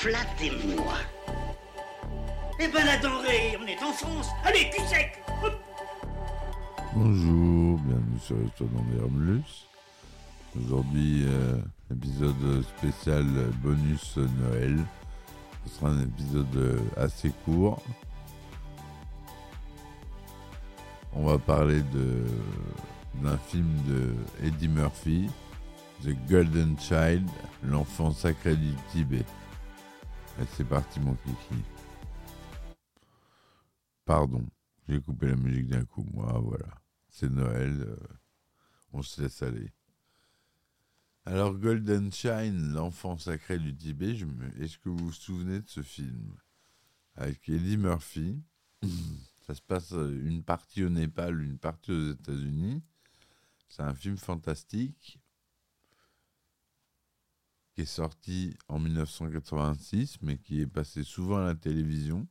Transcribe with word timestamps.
Flattez-moi. 0.00 0.94
Eh 2.58 2.68
ben 2.68 2.86
la 2.86 2.96
denrée, 2.96 3.58
on 3.62 3.66
est 3.66 3.82
en 3.82 3.92
France. 3.92 4.28
Allez, 4.46 4.70
cul 4.70 4.80
sec 4.88 5.22
Hop. 5.44 5.52
Bonjour, 6.94 7.78
bienvenue 7.80 8.18
sur 8.18 8.36
Histoire 8.42 8.70
dans. 8.70 9.66
Aujourd'hui, 10.56 11.26
euh, 11.26 11.58
épisode 11.92 12.64
spécial 12.78 13.26
bonus 13.62 14.16
Noël. 14.16 14.78
Ce 15.66 15.74
sera 15.74 15.90
un 15.90 16.00
épisode 16.00 16.56
euh, 16.56 16.78
assez 16.96 17.30
court. 17.44 17.82
On 21.12 21.26
va 21.26 21.36
parler 21.36 21.82
de 21.82 22.24
d'un 23.22 23.36
film 23.36 23.68
de 23.86 24.14
Eddie 24.46 24.68
Murphy, 24.68 25.28
The 26.02 26.16
Golden 26.26 26.74
Child, 26.80 27.28
l'enfant 27.62 28.12
sacré 28.12 28.56
du 28.56 28.72
Tibet. 28.90 29.26
C'est 30.48 30.64
parti 30.68 31.00
mon 31.00 31.14
kiki. 31.14 31.62
Pardon, 34.04 34.44
j'ai 34.88 35.00
coupé 35.00 35.28
la 35.28 35.36
musique 35.36 35.68
d'un 35.68 35.84
coup, 35.84 36.04
moi, 36.12 36.38
voilà. 36.42 36.66
C'est 37.08 37.30
Noël, 37.30 37.80
euh, 37.82 37.96
on 38.92 39.02
se 39.02 39.22
laisse 39.22 39.42
aller. 39.42 39.72
Alors, 41.24 41.54
Golden 41.54 42.12
Shine, 42.12 42.72
l'enfant 42.72 43.18
sacré 43.18 43.58
du 43.58 43.74
Tibet, 43.76 44.14
me- 44.24 44.62
est-ce 44.62 44.78
que 44.78 44.88
vous 44.88 44.96
vous 45.06 45.12
souvenez 45.12 45.60
de 45.60 45.68
ce 45.68 45.82
film 45.82 46.34
Avec 47.16 47.48
Eddie 47.48 47.76
Murphy? 47.76 48.42
Ça 49.46 49.54
se 49.54 49.62
passe 49.62 49.92
euh, 49.92 50.20
une 50.26 50.42
partie 50.42 50.84
au 50.84 50.88
Népal, 50.88 51.42
une 51.42 51.58
partie 51.58 51.92
aux 51.92 52.12
États-Unis. 52.12 52.82
C'est 53.68 53.82
un 53.82 53.94
film 53.94 54.16
fantastique 54.16 55.18
sorti 57.86 58.56
en 58.68 58.78
1986, 58.78 60.18
mais 60.22 60.38
qui 60.38 60.60
est 60.60 60.66
passé 60.66 61.04
souvent 61.04 61.38
à 61.38 61.44
la 61.46 61.54
télévision. 61.54 62.26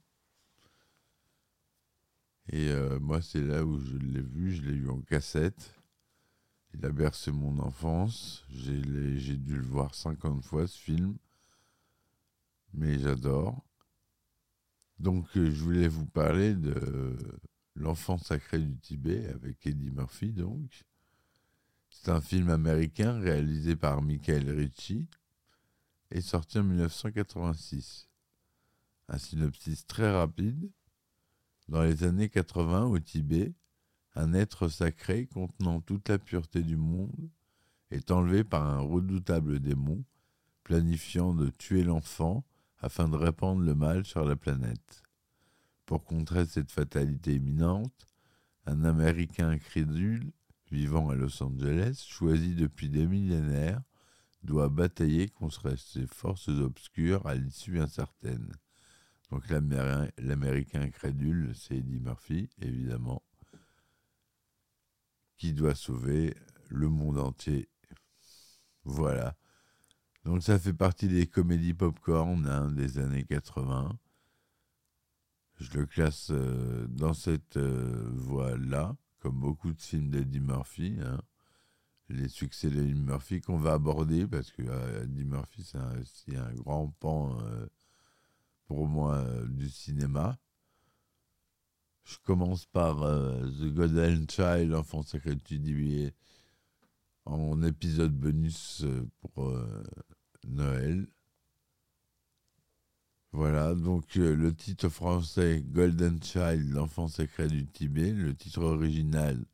Et 2.52 2.70
euh, 2.70 3.00
moi, 3.00 3.22
c'est 3.22 3.42
là 3.42 3.64
où 3.64 3.80
je 3.80 3.98
l'ai 3.98 4.22
vu, 4.22 4.52
je 4.52 4.62
l'ai 4.64 4.76
eu 4.76 4.90
en 4.90 5.02
cassette. 5.02 5.76
Il 6.74 6.86
a 6.86 6.92
bercé 6.92 7.32
mon 7.32 7.60
enfance. 7.60 8.46
J'ai 8.50 9.38
dû 9.38 9.56
le 9.56 9.66
voir 9.66 9.94
50 9.94 10.44
fois, 10.44 10.68
ce 10.68 10.78
film. 10.78 11.18
Mais 12.74 13.00
j'adore. 13.00 13.64
Donc, 14.98 15.26
euh, 15.38 15.52
je 15.52 15.64
voulais 15.64 15.88
vous 15.88 16.06
parler 16.06 16.56
de 16.56 17.18
L'enfant 17.80 18.18
sacré 18.18 18.60
du 18.60 18.78
Tibet 18.78 19.28
avec 19.28 19.66
Eddie 19.66 19.92
Murphy, 19.92 20.34
donc. 20.34 20.84
C'est 21.90 22.10
un 22.10 22.20
film 22.20 22.50
américain 22.50 23.18
réalisé 23.20 23.78
par 23.78 24.02
Michael 24.02 24.50
Ritchie 24.50 25.08
et 26.12 26.22
sorti 26.22 26.60
en 26.60 26.64
1986. 26.64 28.10
Un 29.08 29.18
synopsis 29.18 29.86
très 29.86 30.12
rapide. 30.12 30.72
Dans 31.68 31.84
les 31.84 32.04
années 32.04 32.30
80, 32.30 32.86
au 32.86 33.00
Tibet, 33.00 33.54
un 34.16 34.34
être 34.34 34.68
sacré 34.68 35.28
contenant 35.28 35.82
toute 35.82 36.10
la 36.10 36.18
pureté 36.18 36.62
du 36.62 36.78
monde 36.78 37.30
est 37.92 38.12
enlevé 38.12 38.44
par 38.44 38.64
un 38.64 38.80
redoutable 38.80 39.60
démon 39.60 40.04
planifiant 40.64 41.34
de 41.34 41.50
tuer 41.50 41.84
l'enfant 41.84 42.44
afin 42.80 43.08
de 43.08 43.16
répandre 43.16 43.62
le 43.62 43.76
mal 43.76 44.06
sur 44.06 44.24
la 44.26 44.36
planète. 44.36 45.04
Pour 45.86 46.04
contrer 46.04 46.46
cette 46.46 46.72
fatalité 46.72 47.36
imminente, 47.36 48.08
un 48.66 48.84
Américain 48.84 49.58
crédule 49.58 50.32
vivant 50.72 51.10
à 51.10 51.16
Los 51.16 51.42
Angeles, 51.42 52.06
choisi 52.08 52.54
depuis 52.54 52.90
des 52.90 53.08
millénaires, 53.08 53.82
doit 54.44 54.70
batailler 54.70 55.30
contre 55.30 55.76
ces 55.78 56.08
forces 56.08 56.50
obscures 56.50 57.26
à 57.28 57.36
l'issue 57.36 57.80
incertaine. 57.80 58.52
Donc 59.32 59.50
l'Améri- 59.50 60.12
l'Américain 60.20 60.90
crédule, 60.92 61.54
c'est 61.56 61.78
Eddie 61.78 62.00
Murphy, 62.00 62.50
évidemment, 62.62 63.24
qui 65.38 65.54
doit 65.54 65.74
sauver 65.74 66.36
le 66.68 66.88
monde 66.88 67.18
entier. 67.18 67.68
Voilà. 68.84 69.38
Donc 70.26 70.44
ça 70.44 70.60
fait 70.60 70.74
partie 70.74 71.08
des 71.10 71.28
comédies 71.28 71.74
popcorn 71.76 72.48
hein, 72.48 72.72
des 72.72 73.00
années 73.00 73.26
80. 73.26 73.98
Je 75.60 75.78
le 75.78 75.86
classe 75.86 76.32
euh, 76.32 76.88
dans 76.88 77.14
cette 77.14 77.58
euh, 77.58 78.10
voie-là, 78.14 78.96
comme 79.20 79.40
beaucoup 79.40 79.72
de 79.74 79.82
films 79.82 80.10
d'Eddie 80.10 80.40
Murphy. 80.40 80.98
hein. 81.04 81.22
Les 82.10 82.28
succès 82.28 82.70
d'Eddie 82.70 82.96
Murphy 82.96 83.40
qu'on 83.40 83.58
va 83.58 83.74
aborder, 83.74 84.26
parce 84.26 84.52
que 84.52 84.64
euh, 84.64 85.04
Eddie 85.04 85.26
Murphy, 85.26 85.64
c'est 85.64 86.36
un, 86.36 86.54
grand 86.54 86.88
pan 87.00 87.38
euh, 87.42 87.68
pour 88.66 88.88
moi 88.88 89.16
euh, 89.18 89.46
du 89.48 89.70
cinéma. 89.70 90.38
Je 92.04 92.18
commence 92.24 92.66
par 92.66 92.98
The 92.98 93.72
Golden 93.72 94.28
Child, 94.28 94.74
Enfant 94.74 95.04
sacré 95.04 95.36
du 95.36 95.44
Tibet, 95.44 96.12
en 97.26 97.62
épisode 97.62 98.14
bonus 98.14 98.84
pour 99.22 99.54
Noël. 100.48 101.08
Voilà, 103.32 103.76
donc 103.76 104.16
le 104.16 104.56
titre 104.56 104.90
français 104.90 105.64
Golden 105.68 106.22
Child, 106.22 106.72
l'enfant 106.74 107.08
sacré 107.08 107.48
du 107.48 107.68
Tibet. 107.68 108.12
Le 108.12 108.34
titre 108.36 108.64
original, 108.64 109.46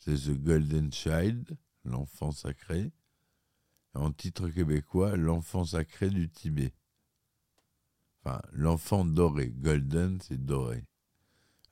c'est 0.00 0.16
The 0.16 0.42
Golden 0.42 0.92
Child, 0.92 1.56
l'enfant 1.84 2.32
sacré. 2.32 2.92
En 3.94 4.10
titre 4.12 4.48
québécois, 4.48 5.16
l'enfant 5.16 5.64
sacré 5.64 6.08
du 6.08 6.30
Tibet. 6.30 6.74
Enfin, 8.24 8.40
l'enfant 8.52 9.04
doré. 9.04 9.50
Golden, 9.50 10.20
c'est 10.20 10.42
doré. 10.42 10.84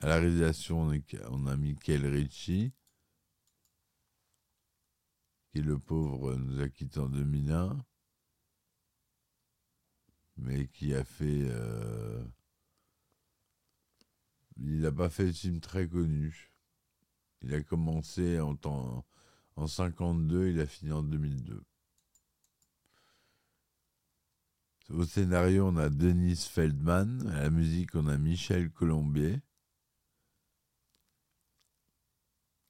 À 0.00 0.08
la 0.08 0.16
réalisation, 0.16 0.90
on 1.30 1.46
a 1.46 1.56
Michael 1.56 2.06
Ritchie, 2.06 2.72
qui 5.52 5.60
le 5.62 5.78
pauvre 5.78 6.34
nous 6.34 6.60
a 6.60 6.68
quittés 6.68 7.00
en 7.00 7.08
2001, 7.08 7.84
mais 10.38 10.68
qui 10.68 10.94
a 10.94 11.04
fait. 11.04 11.48
euh, 11.50 12.24
il 14.56 14.80
n'a 14.80 14.92
pas 14.92 15.08
fait 15.10 15.26
de 15.26 15.32
film 15.32 15.60
très 15.60 15.88
connu. 15.88 16.52
Il 17.42 17.54
a 17.54 17.62
commencé 17.62 18.38
en, 18.40 18.56
temps, 18.56 19.06
en 19.60 19.66
52, 19.66 20.48
il 20.48 20.60
a 20.60 20.66
fini 20.66 20.90
en 20.90 21.02
2002. 21.02 21.62
Au 24.88 25.04
scénario, 25.04 25.66
on 25.66 25.76
a 25.76 25.90
Denis 25.90 26.48
Feldman. 26.50 27.28
À 27.28 27.42
la 27.42 27.50
musique, 27.50 27.94
on 27.94 28.08
a 28.08 28.16
Michel 28.16 28.70
Colombier. 28.70 29.38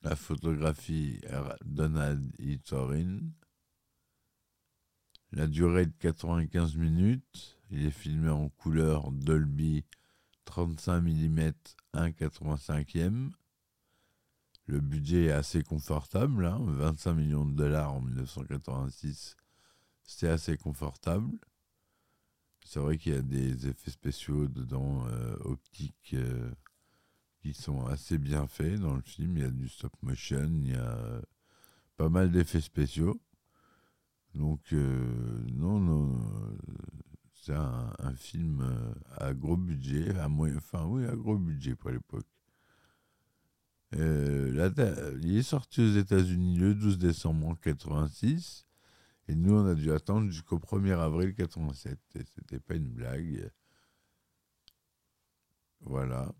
La 0.02 0.16
photographie, 0.16 1.20
Donald 1.64 2.34
E. 2.40 2.56
Torin. 2.56 3.20
La 5.30 5.46
durée 5.46 5.86
de 5.86 5.94
95 6.00 6.74
minutes. 6.74 7.56
Il 7.70 7.86
est 7.86 7.92
filmé 7.92 8.30
en 8.30 8.48
couleur 8.48 9.12
Dolby 9.12 9.84
35 10.44 11.02
mm 11.02 11.52
1,85e. 11.94 13.30
Le 14.70 14.78
budget 14.78 15.24
est 15.24 15.32
assez 15.32 15.64
confortable, 15.64 16.46
hein, 16.46 16.60
25 16.64 17.14
millions 17.14 17.44
de 17.44 17.56
dollars 17.56 17.92
en 17.92 18.00
1986. 18.02 19.36
C'était 20.04 20.28
assez 20.28 20.56
confortable. 20.56 21.28
C'est 22.64 22.78
vrai 22.78 22.96
qu'il 22.96 23.14
y 23.14 23.16
a 23.16 23.22
des 23.22 23.66
effets 23.66 23.90
spéciaux 23.90 24.46
dedans, 24.46 25.08
euh, 25.08 25.36
optiques, 25.40 26.14
euh, 26.14 26.52
qui 27.42 27.52
sont 27.52 27.84
assez 27.86 28.16
bien 28.16 28.46
faits 28.46 28.78
dans 28.78 28.94
le 28.94 29.02
film. 29.02 29.38
Il 29.38 29.42
y 29.42 29.46
a 29.46 29.50
du 29.50 29.68
stop 29.68 29.92
motion, 30.02 30.48
il 30.62 30.70
y 30.70 30.76
a 30.76 30.94
euh, 30.98 31.20
pas 31.96 32.08
mal 32.08 32.30
d'effets 32.30 32.60
spéciaux. 32.60 33.20
Donc, 34.36 34.70
non, 34.70 35.80
non, 35.80 36.16
c'est 37.34 37.54
un, 37.54 37.92
un 37.98 38.14
film 38.14 38.94
à 39.16 39.34
gros 39.34 39.56
budget, 39.56 40.16
à 40.20 40.28
moyen, 40.28 40.58
enfin 40.58 40.84
oui, 40.84 41.04
à 41.06 41.16
gros 41.16 41.36
budget 41.36 41.74
pour 41.74 41.90
l'époque. 41.90 42.28
Euh, 43.94 45.18
il 45.22 45.36
est 45.36 45.42
sorti 45.42 45.80
aux 45.80 45.96
États-Unis 45.98 46.56
le 46.56 46.74
12 46.74 46.98
décembre 46.98 47.40
1986 47.40 48.66
Et 49.28 49.34
nous, 49.34 49.54
on 49.54 49.66
a 49.66 49.74
dû 49.74 49.90
attendre 49.92 50.30
jusqu'au 50.30 50.58
1er 50.58 50.96
avril 50.98 51.34
87. 51.34 51.98
Et 52.14 52.24
c'était 52.24 52.60
pas 52.60 52.74
une 52.76 52.88
blague. 52.88 53.50
Voilà. 55.80 56.32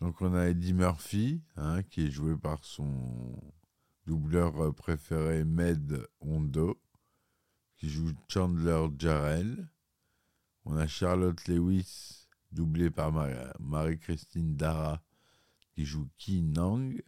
Donc 0.00 0.20
on 0.20 0.34
a 0.34 0.48
Eddie 0.48 0.74
Murphy, 0.74 1.42
hein, 1.56 1.82
qui 1.82 2.06
est 2.06 2.10
joué 2.10 2.36
par 2.36 2.64
son 2.64 3.38
doubleur 4.06 4.74
préféré 4.74 5.44
Med 5.44 6.06
Hondo, 6.20 6.80
qui 7.76 7.88
joue 7.88 8.12
Chandler 8.28 8.86
Jarrell. 8.98 9.68
On 10.64 10.76
a 10.76 10.86
Charlotte 10.86 11.46
Lewis, 11.48 12.28
doublée 12.52 12.90
par 12.90 13.12
Mar- 13.12 13.54
Marie-Christine 13.60 14.56
Dara, 14.56 15.02
qui 15.76 15.84
joue 15.84 16.08
Ki 16.16 16.42
Nang. 16.42 17.02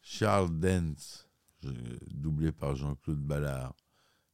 Charles 0.00 0.58
Dance, 0.58 1.28
doublé 2.10 2.50
par 2.52 2.74
Jean-Claude 2.74 3.20
Ballard, 3.20 3.76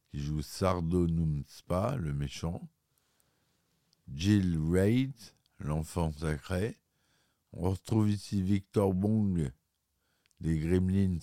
qui 0.09 0.19
joue 0.19 0.41
Sardo 0.41 1.05
Numspa, 1.05 1.97
le 1.97 2.13
méchant. 2.13 2.67
Jill 4.15 4.57
Reid, 4.57 5.13
l'enfant 5.59 6.11
sacré. 6.13 6.77
On 7.51 7.69
retrouve 7.69 8.09
ici 8.09 8.41
Victor 8.41 8.93
Bong 8.93 9.51
des 10.39 10.57
Gremlins. 10.57 11.19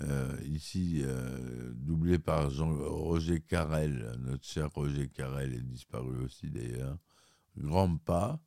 Euh, 0.00 0.38
ici, 0.44 1.02
euh, 1.04 1.72
doublé 1.74 2.18
par 2.18 2.50
Jean 2.50 2.74
Roger 2.74 3.40
Carrel, 3.40 4.16
notre 4.20 4.44
cher 4.44 4.70
Roger 4.72 5.08
Carrel 5.08 5.52
est 5.52 5.62
disparu 5.62 6.16
aussi 6.24 6.50
d'ailleurs. 6.50 6.98
Grand 7.56 7.98
pas. 7.98 8.40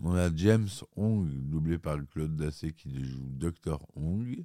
On 0.00 0.14
a 0.14 0.34
James 0.34 0.68
Hong, 0.96 1.28
doublé 1.48 1.78
par 1.78 1.98
Claude 2.08 2.36
Dassé, 2.36 2.72
qui 2.72 3.04
joue 3.04 3.30
Dr. 3.30 3.86
Hong. 3.94 4.44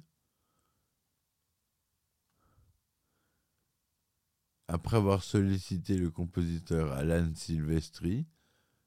Après 4.68 4.96
avoir 4.98 5.24
sollicité 5.24 5.98
le 5.98 6.10
compositeur 6.10 6.92
Alan 6.92 7.28
Silvestri, 7.34 8.28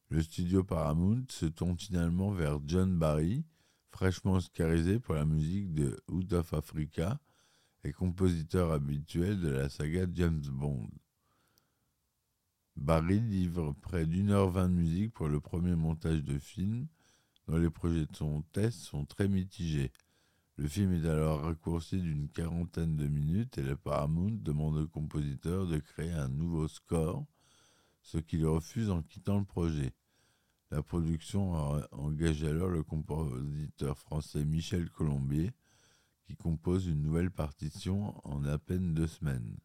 le 0.08 0.22
studio 0.22 0.64
Paramount 0.64 1.26
se 1.28 1.46
tourne 1.46 1.78
finalement 1.78 2.32
vers 2.32 2.60
John 2.66 2.98
Barry, 2.98 3.44
fraîchement 3.94 4.34
oscarisé 4.34 5.00
pour 5.00 5.14
la 5.14 5.24
musique 5.24 5.74
de 5.74 6.02
Out 6.10 6.34
of 6.34 6.54
Africa 6.54 7.20
et 7.84 7.94
compositeur 7.94 8.72
habituel 8.72 9.40
de 9.40 9.50
la 9.50 9.70
saga 9.70 10.08
James 10.12 10.42
Bond. 10.50 10.90
Barry 12.76 13.20
livre 13.20 13.74
près 13.82 14.08
d'une 14.08 14.32
heure 14.32 14.50
vingt 14.50 14.68
de 14.68 14.74
musique 14.74 15.14
pour 15.14 15.28
le 15.28 15.40
premier 15.40 15.76
montage 15.76 16.24
de 16.24 16.40
film, 16.40 16.88
dont 17.48 17.58
les 17.58 17.70
projections 17.70 18.42
test 18.52 18.80
sont 18.80 19.06
très 19.06 19.28
mitigées. 19.28 19.92
Le 20.58 20.68
film 20.68 20.92
est 20.94 21.08
alors 21.08 21.42
raccourci 21.42 22.02
d'une 22.02 22.30
quarantaine 22.30 22.96
de 22.96 23.08
minutes 23.08 23.60
et 23.60 23.64
le 23.64 23.76
Paramount 23.76 24.32
demande 24.32 24.78
au 24.78 24.88
compositeur 24.88 25.68
de 25.68 25.78
créer 25.78 26.12
un 26.12 26.30
nouveau 26.30 26.68
score, 26.68 27.26
ce 28.02 28.18
qu'il 28.18 28.46
refuse 28.48 28.90
en 28.90 29.04
quittant 29.04 29.38
le 29.38 29.46
projet. 29.46 29.94
La 30.74 30.82
production 30.82 31.54
a- 31.56 31.88
engage 31.92 32.44
alors 32.44 32.68
le 32.70 32.82
compositeur 32.82 33.96
français 33.96 34.44
Michel 34.44 34.90
Colombier, 34.90 35.52
qui 36.26 36.36
compose 36.36 36.88
une 36.88 37.04
nouvelle 37.04 37.30
partition 37.30 38.20
en 38.28 38.44
à 38.46 38.58
peine 38.58 38.96
deux 38.96 39.06
semaines. 39.06 39.56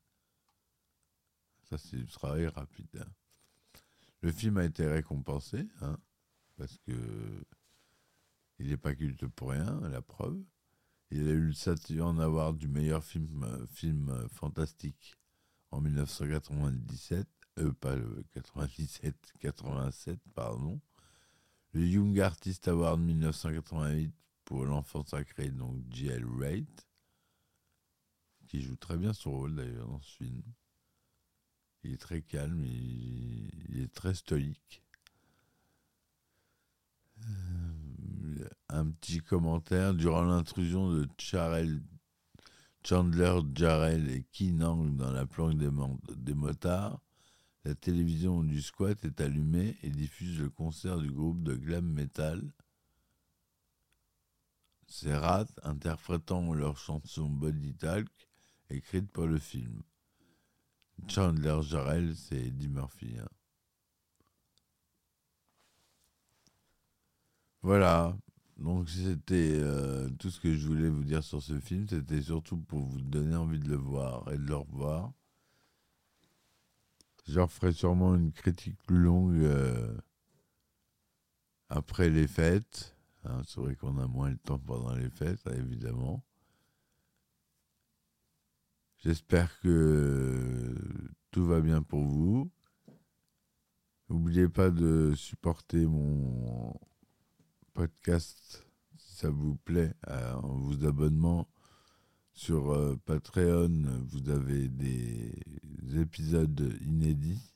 Ça, 1.62 1.78
c'est 1.78 1.96
du 1.96 2.06
travail 2.06 2.46
rapide. 2.48 2.88
hein. 3.00 3.10
Le 4.20 4.30
film 4.32 4.58
a 4.58 4.64
été 4.66 4.86
récompensé, 4.86 5.66
hein, 5.80 5.96
parce 6.58 6.76
que 6.78 6.92
il 8.58 8.66
n'est 8.68 8.76
pas 8.76 8.94
culte 8.94 9.26
pour 9.28 9.50
rien, 9.52 9.80
la 9.88 10.02
preuve. 10.02 10.38
Il 11.10 11.26
a 11.26 11.32
eu 11.32 11.46
le 11.46 11.52
Saturn 11.54 12.20
Award 12.20 12.58
du 12.58 12.68
meilleur 12.68 13.02
film, 13.02 13.66
film 13.70 14.28
fantastique 14.28 15.14
en 15.70 15.80
1997, 15.80 17.26
euh, 17.60 17.72
pas 17.72 17.96
le 17.96 18.24
97, 18.32 19.14
87, 19.38 20.20
pardon. 20.34 20.78
Le 21.72 21.86
Young 21.86 22.18
Artist 22.20 22.66
Award 22.68 23.00
1988 23.00 24.12
pour 24.44 24.64
l'enfant 24.64 25.04
sacré, 25.04 25.50
donc 25.50 25.76
J.L. 25.90 26.24
Wright, 26.24 26.88
qui 28.46 28.62
joue 28.62 28.76
très 28.76 28.96
bien 28.96 29.12
son 29.12 29.32
rôle 29.32 29.54
d'ailleurs 29.54 29.88
dans 29.88 30.00
ce 30.00 30.16
film. 30.16 30.42
Il 31.84 31.92
est 31.92 31.98
très 31.98 32.22
calme, 32.22 32.64
il, 32.64 33.80
est 33.80 33.92
très 33.92 34.14
stoïque. 34.14 34.82
Euh, 37.26 38.48
un 38.70 38.90
petit 38.90 39.20
commentaire. 39.20 39.94
Durant 39.94 40.22
l'intrusion 40.22 40.90
de 40.90 41.06
Charel- 41.18 41.82
Chandler 42.84 43.40
Jarrell 43.54 44.08
et 44.08 44.24
Kinang 44.32 44.96
dans 44.96 45.12
la 45.12 45.26
planque 45.26 45.58
des 45.58 46.34
motards, 46.34 47.00
la 47.68 47.74
télévision 47.74 48.42
du 48.42 48.62
squat 48.62 49.04
est 49.04 49.20
allumée 49.20 49.76
et 49.82 49.90
diffuse 49.90 50.40
le 50.40 50.48
concert 50.48 50.96
du 50.96 51.10
groupe 51.10 51.42
de 51.42 51.54
glam 51.54 51.84
metal 51.84 52.42
Serrat 54.86 55.44
interprétant 55.64 56.54
leur 56.54 56.78
chanson 56.78 57.28
Body 57.28 57.74
Talk 57.74 58.08
écrite 58.70 59.10
pour 59.10 59.26
le 59.26 59.38
film. 59.38 59.82
Chandler 61.08 61.58
Jarrell, 61.60 62.16
c'est 62.16 62.38
Eddie 62.38 62.68
Murphy. 62.68 63.18
hein. 63.18 63.28
Voilà, 67.60 68.16
donc 68.56 68.88
c'était 68.88 69.58
euh, 69.60 70.08
tout 70.18 70.30
ce 70.30 70.40
que 70.40 70.54
je 70.54 70.66
voulais 70.66 70.88
vous 70.88 71.04
dire 71.04 71.22
sur 71.22 71.42
ce 71.42 71.60
film. 71.60 71.86
C'était 71.86 72.22
surtout 72.22 72.56
pour 72.56 72.80
vous 72.80 73.02
donner 73.02 73.36
envie 73.36 73.60
de 73.60 73.68
le 73.68 73.76
voir 73.76 74.26
et 74.32 74.38
de 74.38 74.46
le 74.46 74.56
revoir. 74.56 75.12
Je 77.28 77.40
referai 77.40 77.72
sûrement 77.74 78.14
une 78.14 78.32
critique 78.32 78.78
plus 78.84 79.02
longue 79.02 79.36
euh, 79.42 79.94
après 81.68 82.08
les 82.08 82.26
fêtes. 82.26 82.96
hein. 83.24 83.42
C'est 83.46 83.60
vrai 83.60 83.76
qu'on 83.76 83.98
a 83.98 84.06
moins 84.06 84.30
le 84.30 84.38
temps 84.38 84.58
pendant 84.58 84.94
les 84.94 85.10
fêtes, 85.10 85.46
hein, 85.46 85.52
évidemment. 85.54 86.24
J'espère 88.96 89.60
que 89.60 90.74
tout 91.30 91.44
va 91.44 91.60
bien 91.60 91.82
pour 91.82 92.02
vous. 92.02 92.50
N'oubliez 94.08 94.48
pas 94.48 94.70
de 94.70 95.12
supporter 95.14 95.84
mon 95.86 96.72
podcast 97.74 98.66
si 98.96 99.16
ça 99.16 99.28
vous 99.28 99.56
plaît 99.56 99.94
euh, 100.08 100.32
en 100.32 100.56
vous 100.56 100.86
abonnement 100.86 101.46
sur 102.38 102.70
euh, 102.70 102.94
Patreon 103.04 103.82
vous 104.10 104.30
avez 104.30 104.68
des 104.68 105.32
épisodes 106.00 106.78
inédits. 106.86 107.52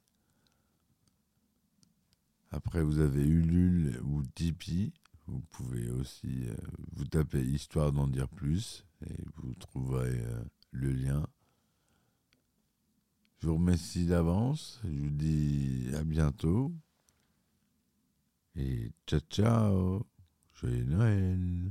Après 2.50 2.82
vous 2.82 2.98
avez 2.98 3.22
Ulule 3.22 4.00
ou 4.02 4.24
Tipeee. 4.34 4.92
Vous 5.28 5.38
pouvez 5.52 5.88
aussi 5.88 6.48
euh, 6.48 6.56
vous 6.96 7.04
taper 7.04 7.40
histoire 7.40 7.92
d'en 7.92 8.08
dire 8.08 8.28
plus 8.28 8.84
et 9.06 9.14
vous 9.36 9.54
trouverez 9.54 10.18
euh, 10.18 10.42
le 10.72 10.90
lien. 10.90 11.24
Je 13.38 13.46
vous 13.46 13.54
remercie 13.54 14.06
d'avance. 14.06 14.80
Je 14.82 14.88
vous 14.88 15.10
dis 15.10 15.90
à 15.94 16.02
bientôt. 16.02 16.72
Et 18.56 18.90
ciao 19.06 19.20
ciao. 19.30 20.06
Joyeux 20.52 20.84
Noël 20.86 21.70